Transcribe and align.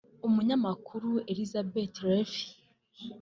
umunyamakuru 0.27 1.09
Élisabeth 1.31 1.95
Lévy 2.09 2.41